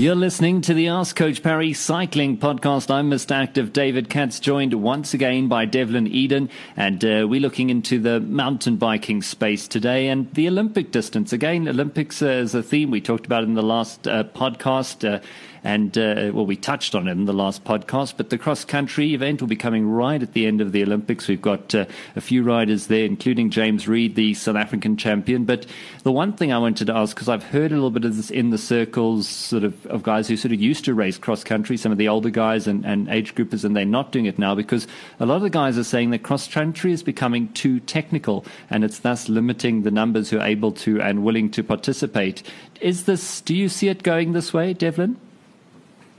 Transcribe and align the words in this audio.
You're 0.00 0.14
listening 0.14 0.62
to 0.62 0.72
the 0.72 0.88
Ask 0.88 1.14
Coach 1.14 1.42
Parry 1.42 1.74
Cycling 1.74 2.38
Podcast. 2.38 2.90
I'm 2.90 3.10
Mr. 3.10 3.32
Active 3.32 3.70
David 3.70 4.08
Katz, 4.08 4.40
joined 4.40 4.72
once 4.72 5.12
again 5.12 5.46
by 5.46 5.66
Devlin 5.66 6.06
Eyden, 6.06 6.48
and 6.74 7.04
uh, 7.04 7.26
we're 7.28 7.42
looking 7.42 7.68
into 7.68 7.98
the 7.98 8.18
mountain 8.18 8.76
biking 8.78 9.20
space 9.20 9.68
today 9.68 10.08
and 10.08 10.32
the 10.32 10.48
Olympic 10.48 10.90
distance. 10.90 11.34
Again, 11.34 11.68
Olympics 11.68 12.22
uh, 12.22 12.28
is 12.28 12.54
a 12.54 12.62
theme 12.62 12.90
we 12.90 13.02
talked 13.02 13.26
about 13.26 13.44
in 13.44 13.52
the 13.52 13.62
last 13.62 14.08
uh, 14.08 14.24
podcast. 14.24 15.06
Uh, 15.06 15.20
and 15.62 15.96
uh, 15.98 16.30
well, 16.32 16.46
we 16.46 16.56
touched 16.56 16.94
on 16.94 17.06
it 17.08 17.12
in 17.12 17.26
the 17.26 17.32
last 17.32 17.64
podcast, 17.64 18.14
but 18.16 18.30
the 18.30 18.38
cross 18.38 18.64
country 18.64 19.14
event 19.14 19.40
will 19.40 19.48
be 19.48 19.56
coming 19.56 19.88
right 19.88 20.22
at 20.22 20.32
the 20.32 20.46
end 20.46 20.60
of 20.60 20.72
the 20.72 20.82
Olympics. 20.82 21.28
We've 21.28 21.40
got 21.40 21.74
uh, 21.74 21.86
a 22.16 22.20
few 22.20 22.42
riders 22.42 22.86
there, 22.86 23.04
including 23.04 23.50
James 23.50 23.86
Reid, 23.86 24.14
the 24.14 24.34
South 24.34 24.56
African 24.56 24.96
champion. 24.96 25.44
But 25.44 25.66
the 26.02 26.12
one 26.12 26.32
thing 26.32 26.52
I 26.52 26.58
wanted 26.58 26.86
to 26.86 26.94
ask, 26.94 27.14
because 27.14 27.28
I've 27.28 27.44
heard 27.44 27.72
a 27.72 27.74
little 27.74 27.90
bit 27.90 28.04
of 28.04 28.16
this 28.16 28.30
in 28.30 28.50
the 28.50 28.58
circles 28.58 29.28
sort 29.28 29.64
of, 29.64 29.86
of 29.90 30.02
guys 30.02 30.28
who 30.28 30.36
sort 30.36 30.52
of 30.52 30.60
used 30.60 30.84
to 30.86 30.94
race 30.94 31.18
cross 31.18 31.44
country, 31.44 31.76
some 31.76 31.92
of 31.92 31.98
the 31.98 32.08
older 32.08 32.30
guys 32.30 32.66
and, 32.66 32.84
and 32.84 33.08
age 33.08 33.34
groupers, 33.34 33.64
and 33.64 33.76
they're 33.76 33.84
not 33.84 34.12
doing 34.12 34.26
it 34.26 34.38
now 34.38 34.54
because 34.54 34.86
a 35.18 35.26
lot 35.26 35.36
of 35.36 35.42
the 35.42 35.50
guys 35.50 35.76
are 35.78 35.84
saying 35.84 36.10
that 36.10 36.22
cross 36.22 36.48
country 36.48 36.92
is 36.92 37.02
becoming 37.02 37.52
too 37.52 37.80
technical 37.80 38.44
and 38.68 38.84
it's 38.84 39.00
thus 39.00 39.28
limiting 39.28 39.82
the 39.82 39.90
numbers 39.90 40.30
who 40.30 40.38
are 40.38 40.46
able 40.46 40.72
to 40.72 41.00
and 41.00 41.24
willing 41.24 41.50
to 41.50 41.62
participate. 41.62 42.42
Is 42.80 43.04
this, 43.04 43.40
do 43.40 43.54
you 43.54 43.68
see 43.68 43.88
it 43.88 44.02
going 44.02 44.32
this 44.32 44.52
way, 44.52 44.72
Devlin? 44.72 45.16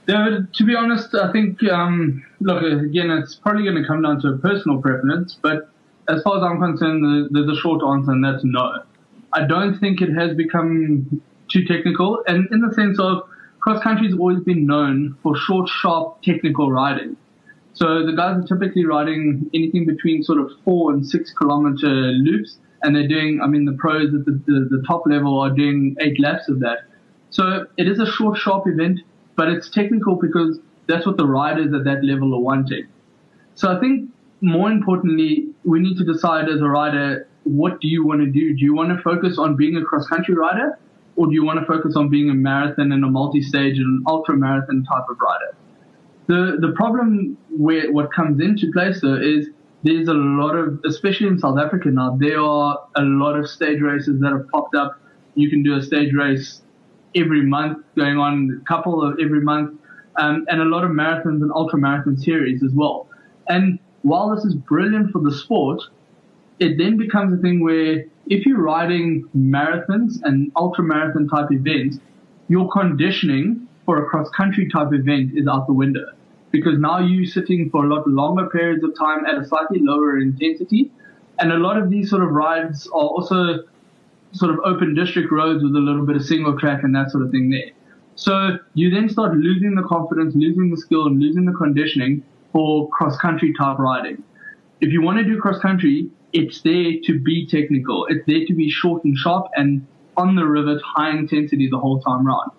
David, 0.08 0.54
to 0.56 0.64
be 0.64 0.76
honest, 0.76 1.14
I 1.16 1.32
think, 1.32 1.64
um, 1.72 2.26
look, 2.40 2.64
again, 2.64 3.12
it's 3.12 3.36
probably 3.36 3.64
going 3.64 3.82
to 3.82 3.88
come 3.88 4.02
down 4.02 4.20
to 4.22 4.30
a 4.30 4.38
personal 4.38 4.82
preference, 4.82 5.38
but 5.42 5.70
as 6.08 6.22
far 6.24 6.38
as 6.38 6.44
I'm 6.44 6.60
concerned, 6.60 7.30
there's 7.32 7.50
a 7.50 7.60
short 7.62 7.84
answer, 7.84 8.12
and 8.12 8.24
that's 8.24 8.44
no. 8.44 8.84
I 9.34 9.46
don't 9.46 9.80
think 9.80 10.02
it 10.02 10.12
has 10.14 10.36
become 10.36 11.22
too 11.48 11.66
technical, 11.66 12.24
and 12.28 12.52
in 12.52 12.62
the 12.62 12.74
sense 12.74 13.00
of 13.00 13.24
cross 13.62 13.82
country 13.82 14.08
has 14.08 14.18
always 14.18 14.42
been 14.42 14.66
known 14.66 15.18
for 15.24 15.36
short, 15.38 15.70
sharp, 15.70 16.22
technical 16.22 16.72
riding. 16.72 17.16
So 17.74 18.06
the 18.06 18.14
guys 18.14 18.44
are 18.44 18.48
typically 18.48 18.86
riding 18.86 19.50
anything 19.54 19.86
between 19.86 20.24
sort 20.24 20.40
of 20.40 20.52
four 20.66 20.92
and 20.92 21.08
six 21.08 21.32
kilometer 21.32 21.88
loops, 21.88 22.58
and 22.84 22.96
they're 22.96 23.08
doing, 23.08 23.40
I 23.42 23.48
mean, 23.48 23.66
the 23.66 23.74
pros 23.74 24.14
at 24.14 24.26
the, 24.26 24.32
the, 24.46 24.68
the 24.70 24.84
top 24.86 25.04
level 25.06 25.40
are 25.40 25.52
doing 25.52 25.96
eight 26.02 26.20
laps 26.20 26.50
of 26.50 26.60
that. 26.60 26.80
So 27.30 27.68
it 27.78 27.88
is 27.88 28.00
a 28.00 28.06
short, 28.06 28.38
sharp 28.38 28.68
event 28.68 29.00
but 29.36 29.50
it's 29.50 29.70
technical 29.70 30.16
because 30.16 30.60
that's 30.88 31.06
what 31.06 31.18
the 31.18 31.26
riders 31.26 31.74
at 31.74 31.84
that 31.86 32.04
level 32.04 32.36
are 32.36 32.40
wanting. 32.40 32.88
So 33.56 33.76
I 33.76 33.80
think 33.80 34.10
more 34.42 34.72
importantly, 34.72 35.48
we 35.64 35.80
need 35.80 35.98
to 35.98 36.04
decide 36.04 36.50
as 36.50 36.62
a 36.62 36.68
rider, 36.68 37.28
what 37.44 37.80
do 37.82 37.88
you 37.88 38.06
want 38.06 38.22
to 38.22 38.28
do? 38.28 38.56
Do 38.56 38.64
you 38.64 38.76
want 38.76 38.96
to 38.96 39.02
focus 39.02 39.38
on 39.38 39.56
being 39.56 39.76
a 39.78 39.84
cross 39.84 40.08
country 40.08 40.36
rider 40.36 40.78
or 41.22 41.28
do 41.28 41.34
you 41.34 41.46
want 41.46 41.60
to 41.60 41.66
focus 41.68 41.96
on 41.96 42.10
being 42.10 42.32
a 42.32 42.34
marathon 42.34 42.92
and 42.92 43.06
a 43.06 43.08
multi-stage 43.08 43.78
and 43.78 43.86
an 43.86 44.04
ultra 44.08 44.36
marathon 44.36 44.84
type 44.84 45.04
of 45.08 45.18
rider? 45.22 45.56
The, 46.26 46.58
the 46.60 46.74
problem 46.76 47.38
where 47.56 47.92
what 47.92 48.12
comes 48.12 48.42
into 48.42 48.72
place 48.72 49.02
though 49.02 49.22
is 49.22 49.48
there's 49.84 50.08
a 50.08 50.16
lot 50.16 50.56
of, 50.56 50.80
especially 50.84 51.28
in 51.28 51.38
South 51.38 51.60
Africa 51.60 51.90
now, 51.90 52.18
there 52.20 52.40
are 52.40 52.88
a 52.96 53.04
lot 53.04 53.38
of 53.38 53.48
stage 53.48 53.82
races 53.82 54.20
that 54.22 54.32
have 54.32 54.48
popped 54.50 54.74
up. 54.74 55.00
You 55.36 55.48
can 55.48 55.62
do 55.62 55.76
a 55.76 55.84
stage 55.84 56.12
race 56.12 56.64
every 57.16 57.44
month, 57.44 57.86
going 57.96 58.18
on 58.18 58.60
a 58.60 58.66
couple 58.68 59.04
of 59.04 59.20
every 59.20 59.42
month, 59.42 59.80
um, 60.18 60.46
and 60.50 60.60
a 60.60 60.66
lot 60.66 60.84
of 60.84 60.90
marathons 60.90 61.44
and 61.44 61.52
ultra 61.54 61.78
marathon 61.78 62.18
series 62.18 62.64
as 62.64 62.72
well. 62.74 63.08
And 63.48 63.78
while 64.02 64.36
this 64.36 64.44
is 64.44 64.56
brilliant 64.56 65.12
for 65.12 65.22
the 65.22 65.32
sport, 65.32 65.84
it 66.62 66.78
then 66.78 66.96
becomes 66.96 67.38
a 67.38 67.42
thing 67.42 67.60
where 67.60 68.06
if 68.28 68.46
you're 68.46 68.62
riding 68.62 69.28
marathons 69.36 70.22
and 70.24 70.52
ultra 70.56 70.84
marathon 70.84 71.28
type 71.28 71.52
events, 71.52 71.98
your 72.50 72.70
conditioning 72.70 73.68
for 73.84 74.06
a 74.06 74.06
cross 74.06 74.30
country 74.30 74.70
type 74.70 74.94
event 74.94 75.32
is 75.34 75.48
out 75.48 75.66
the 75.66 75.74
window 75.74 76.06
because 76.52 76.78
now 76.78 77.00
you're 77.00 77.26
sitting 77.26 77.70
for 77.72 77.86
a 77.86 77.88
lot 77.88 78.08
longer 78.08 78.48
periods 78.50 78.84
of 78.84 78.96
time 78.96 79.26
at 79.26 79.36
a 79.42 79.46
slightly 79.46 79.80
lower 79.82 80.20
intensity. 80.20 80.92
And 81.40 81.52
a 81.52 81.58
lot 81.58 81.78
of 81.78 81.90
these 81.90 82.12
sort 82.12 82.22
of 82.22 82.30
rides 82.30 82.86
are 82.88 83.10
also 83.10 83.64
sort 84.32 84.52
of 84.52 84.60
open 84.64 84.94
district 84.94 85.32
roads 85.32 85.64
with 85.64 85.76
a 85.76 85.80
little 85.80 86.06
bit 86.06 86.16
of 86.16 86.24
single 86.24 86.60
track 86.60 86.84
and 86.84 86.94
that 86.94 87.10
sort 87.10 87.24
of 87.24 87.32
thing 87.32 87.50
there. 87.50 87.72
So 88.16 88.60
you 88.76 88.92
then 88.92 89.10
start 89.10 89.36
losing 89.36 89.74
the 89.74 89.82
confidence, 89.82 90.36
losing 90.36 90.70
the 90.70 90.78
skill, 90.78 91.08
and 91.08 91.20
losing 91.20 91.46
the 91.46 91.54
conditioning 91.54 92.24
for 92.52 92.88
cross 92.90 93.18
country 93.18 93.52
type 93.58 93.80
riding. 93.80 94.22
If 94.80 94.92
you 94.92 95.02
want 95.02 95.18
to 95.18 95.24
do 95.24 95.40
cross 95.40 95.60
country, 95.60 96.12
it's 96.34 96.62
there 96.62 96.94
to 97.06 97.20
be 97.20 97.46
technical. 97.46 98.06
It's 98.08 98.26
there 98.26 98.46
to 98.46 98.54
be 98.54 98.70
short 98.70 99.04
and 99.04 99.18
sharp 99.18 99.48
and 99.56 99.86
on 100.18 100.36
the 100.36 100.46
rivet, 100.46 100.82
high 100.84 101.12
intensity 101.12 101.70
the 101.70 101.80
whole 101.80 102.00
time 102.02 102.26
round. 102.26 102.52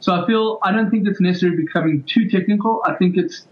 So 0.00 0.14
I 0.14 0.26
feel 0.26 0.58
I 0.62 0.72
don't 0.72 0.90
think 0.90 1.06
it's 1.08 1.20
necessarily 1.20 1.56
becoming 1.56 2.04
too 2.04 2.28
technical. 2.28 2.82
I 2.84 2.94
think 2.94 3.16
it's 3.16 3.46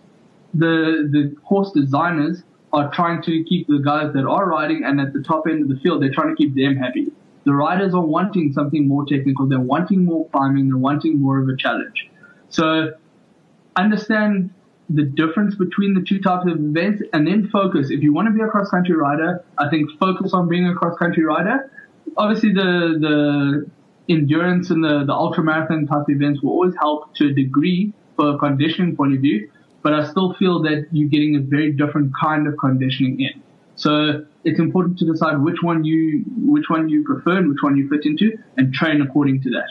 the 0.54 1.09
the 1.10 1.34
course 1.44 1.72
designers 1.72 2.42
are 2.72 2.91
trying 2.92 3.22
to 3.22 3.44
keep 3.44 3.66
the 3.69 3.78
guys 3.78 4.12
that 4.12 4.26
are 4.26 4.47
riding 4.47 4.84
and 4.84 5.00
at 5.00 5.12
the 5.12 5.22
top 5.22 5.47
end 5.48 5.62
of 5.62 5.69
the 5.69 5.76
field, 5.76 6.03
they're 6.03 6.12
trying 6.12 6.28
to 6.28 6.37
keep 6.37 6.54
them 6.54 6.76
happy 6.76 7.10
the 7.47 7.54
riders 7.54 7.94
are 7.94 8.04
wanting 8.04 8.53
something 8.53 8.88
more 8.88 9.06
technical. 9.06 9.47
They're 9.47 9.60
wanting 9.60 10.04
more 10.04 10.28
climbing. 10.31 10.69
They're 10.69 10.76
wanting 10.76 11.20
more 11.20 11.38
of 11.38 11.48
a 11.48 11.56
challenge. 11.56 12.10
So 12.50 12.94
understand 13.76 14.50
the 14.88 15.02
difference 15.02 15.54
between 15.56 15.94
the 15.94 16.02
two 16.02 16.20
types 16.20 16.47
of 16.47 16.58
events 16.58 17.02
and 17.12 17.26
then 17.26 17.48
focus. 17.48 17.91
If 17.91 18.02
you 18.02 18.12
want 18.12 18.28
to 18.28 18.32
be 18.32 18.41
a 18.41 18.47
cross 18.47 18.70
country 18.70 18.94
rider, 18.94 19.44
I 19.58 19.69
think 19.69 19.91
focus 19.98 20.32
on 20.32 20.48
being 20.48 20.66
a 20.69 20.74
cross 20.74 20.97
country 20.98 21.24
rider. 21.24 21.70
Obviously 22.16 22.52
the, 22.52 22.96
the 23.00 23.70
endurance 24.08 24.70
and 24.70 24.84
the, 24.84 25.04
the 25.04 25.12
ultra 25.12 25.42
marathon 25.42 25.86
type 25.86 26.08
events 26.08 26.42
will 26.42 26.52
always 26.52 26.75
help 26.78 27.14
to 27.16 27.28
a 27.28 27.32
degree 27.32 27.92
for 28.14 28.34
a 28.34 28.38
conditioning 28.38 28.96
point 28.96 29.14
of 29.14 29.20
view, 29.20 29.50
but 29.82 29.92
I 29.92 30.08
still 30.08 30.34
feel 30.34 30.62
that 30.62 30.86
you're 30.92 31.08
getting 31.08 31.36
a 31.36 31.41
very 31.41 31.72
different 31.72 32.12
kind 32.19 32.46
of 32.46 32.56
conditioning 32.58 33.20
in. 33.20 33.42
So 33.75 34.25
it's 34.44 34.58
important 34.58 34.98
to 35.00 35.04
decide 35.04 35.41
which 35.41 35.62
one 35.62 35.84
you 35.84 36.25
which 36.38 36.64
one 36.69 36.88
you 36.88 37.04
prefer 37.04 37.36
and 37.38 37.48
which 37.48 37.58
one 37.60 37.76
you 37.76 37.88
fit 37.88 38.06
into, 38.06 38.38
and 38.56 38.72
train 38.72 39.02
according 39.02 39.42
to 39.42 39.50
that. 39.50 39.69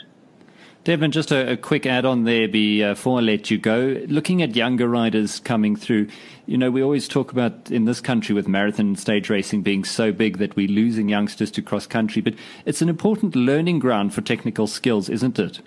Devin, 0.86 1.12
just 1.12 1.32
a, 1.32 1.54
a 1.54 1.58
quick 1.58 1.88
add 1.88 2.06
on 2.06 2.26
there 2.26 2.48
before 2.48 3.18
I 3.18 3.22
let 3.22 3.50
you 3.50 3.58
go. 3.58 4.00
Looking 4.06 4.44
at 4.44 4.56
younger 4.56 4.88
riders 4.88 5.40
coming 5.40 5.76
through, 5.76 6.10
you 6.46 6.60
know, 6.60 6.70
we 6.70 6.84
always 6.84 7.08
talk 7.08 7.32
about 7.32 7.72
in 7.72 7.86
this 7.86 8.00
country 8.00 8.36
with 8.36 8.48
marathon 8.48 8.86
and 8.90 9.00
stage 9.00 9.28
racing 9.28 9.64
being 9.64 9.84
so 9.84 10.12
big 10.12 10.38
that 10.38 10.56
we're 10.56 10.70
losing 10.70 11.10
youngsters 11.10 11.50
to 11.52 11.64
cross 11.64 11.88
country, 11.88 12.22
but 12.22 12.36
it's 12.66 12.84
an 12.84 12.90
important 12.90 13.36
learning 13.36 13.80
ground 13.80 14.14
for 14.14 14.22
technical 14.22 14.68
skills, 14.68 15.10
isn't 15.10 15.40
it? 15.40 15.60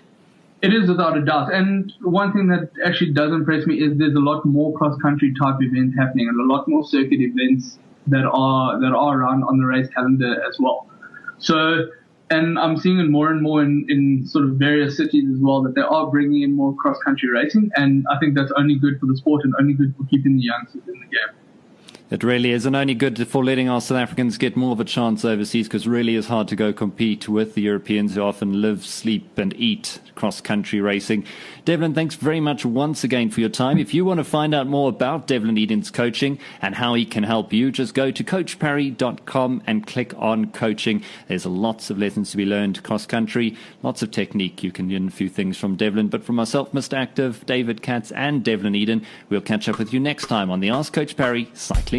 It 0.61 0.73
is 0.73 0.87
without 0.87 1.17
a 1.17 1.21
doubt. 1.21 1.53
And 1.53 1.91
one 1.99 2.31
thing 2.31 2.47
that 2.47 2.71
actually 2.85 3.11
does 3.11 3.33
impress 3.33 3.65
me 3.67 3.75
is 3.75 3.97
there's 3.97 4.15
a 4.15 4.19
lot 4.19 4.45
more 4.45 4.71
cross 4.77 4.97
country 5.01 5.33
type 5.37 5.57
events 5.59 5.97
happening 5.97 6.29
and 6.29 6.39
a 6.39 6.45
lot 6.45 6.65
more 6.69 6.85
circuit 6.85 7.19
events 7.19 7.77
that 8.07 8.23
are 8.23 8.79
that 8.79 8.93
are 8.93 9.19
around 9.19 9.43
on 9.43 9.57
the 9.57 9.65
race 9.65 9.89
calendar 9.89 10.41
as 10.47 10.57
well. 10.61 10.87
So, 11.39 11.89
and 12.29 12.59
I'm 12.59 12.77
seeing 12.77 12.99
it 12.99 13.09
more 13.09 13.31
and 13.31 13.41
more 13.41 13.63
in, 13.63 13.85
in 13.89 14.25
sort 14.27 14.45
of 14.45 14.51
various 14.51 14.97
cities 14.97 15.25
as 15.33 15.39
well 15.39 15.61
that 15.63 15.75
they 15.75 15.81
are 15.81 16.07
bringing 16.07 16.43
in 16.43 16.55
more 16.55 16.75
cross 16.75 16.97
country 16.99 17.29
racing, 17.29 17.71
and 17.75 18.05
I 18.11 18.17
think 18.19 18.35
that's 18.35 18.51
only 18.55 18.75
good 18.77 18.99
for 18.99 19.07
the 19.07 19.17
sport 19.17 19.43
and 19.43 19.53
only 19.59 19.73
good 19.73 19.95
for 19.97 20.05
keeping 20.05 20.37
the 20.37 20.43
youngsters 20.43 20.83
in 20.87 20.99
the 20.99 21.07
game. 21.07 21.38
It 22.11 22.23
really 22.23 22.49
is, 22.53 22.65
and 22.65 22.75
only 22.75 22.95
good 22.95 23.27
for 23.27 23.45
letting 23.45 23.69
our 23.69 23.79
South 23.79 23.99
Africans 23.99 24.39
get 24.39 24.57
more 24.57 24.71
of 24.71 24.79
a 24.79 24.83
chance 24.83 25.23
overseas 25.23 25.67
because 25.67 25.87
really 25.87 26.15
is 26.15 26.25
hard 26.25 26.47
to 26.47 26.55
go 26.55 26.73
compete 26.73 27.29
with 27.29 27.53
the 27.53 27.61
Europeans 27.61 28.15
who 28.15 28.21
often 28.21 28.63
live, 28.63 28.83
sleep, 28.83 29.37
and 29.37 29.53
eat 29.55 29.99
cross 30.15 30.41
country 30.41 30.81
racing. 30.81 31.23
Devlin, 31.65 31.93
thanks 31.93 32.15
very 32.15 32.39
much 32.39 32.65
once 32.65 33.03
again 33.03 33.29
for 33.29 33.41
your 33.41 33.49
time. 33.49 33.77
If 33.77 33.93
you 33.93 34.05
want 34.05 34.17
to 34.17 34.23
find 34.23 34.55
out 34.55 34.65
more 34.65 34.89
about 34.89 35.27
Devlin 35.27 35.55
Eyden's 35.55 35.91
coaching 35.91 36.39
and 36.63 36.73
how 36.73 36.95
he 36.95 37.05
can 37.05 37.23
help 37.23 37.53
you, 37.53 37.71
just 37.71 37.93
go 37.93 38.09
to 38.09 38.23
coachparry.com 38.23 39.61
and 39.67 39.85
click 39.85 40.13
on 40.17 40.51
coaching. 40.51 41.03
There's 41.27 41.45
lots 41.45 41.91
of 41.91 41.99
lessons 41.99 42.31
to 42.31 42.37
be 42.37 42.45
learned 42.45 42.81
cross 42.81 43.05
country, 43.05 43.55
lots 43.83 44.01
of 44.01 44.09
technique. 44.09 44.63
You 44.63 44.71
can 44.71 44.89
learn 44.89 45.09
a 45.09 45.11
few 45.11 45.29
things 45.29 45.57
from 45.57 45.75
Devlin. 45.75 46.07
But 46.07 46.23
from 46.23 46.37
myself, 46.37 46.71
Mr. 46.71 46.97
Active, 46.97 47.45
David 47.45 47.83
Katz, 47.83 48.11
and 48.11 48.43
Devlin 48.43 48.75
Eyden, 48.75 49.05
we'll 49.29 49.41
catch 49.41 49.69
up 49.69 49.77
with 49.77 49.93
you 49.93 49.99
next 49.99 50.25
time 50.25 50.49
on 50.49 50.59
the 50.59 50.71
Ask 50.71 50.91
Coach 50.91 51.15
Parry 51.15 51.51
Cycling 51.53 51.98